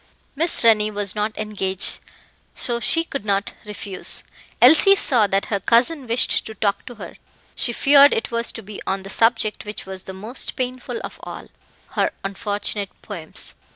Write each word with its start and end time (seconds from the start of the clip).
Miss 0.35 0.63
Rennie 0.63 0.89
was 0.89 1.13
not 1.13 1.37
engaged, 1.37 1.99
so 2.55 2.79
she 2.79 3.03
could 3.03 3.23
not 3.23 3.53
refuse. 3.65 4.23
Elsie 4.59 4.95
saw 4.95 5.27
that 5.27 5.45
her 5.53 5.59
cousin 5.59 6.07
wished 6.07 6.43
to 6.47 6.55
talk 6.55 6.87
to 6.87 6.95
her; 6.95 7.17
she 7.55 7.71
feared 7.71 8.11
it 8.11 8.31
was 8.31 8.51
to 8.53 8.63
be 8.63 8.81
on 8.87 9.03
the 9.03 9.11
subject 9.11 9.63
which 9.63 9.85
was 9.85 10.05
the 10.05 10.13
most 10.13 10.55
painful 10.55 10.99
of 11.03 11.19
all 11.21 11.49
her 11.89 12.11
unfortunate 12.23 12.89
poems. 13.03 13.53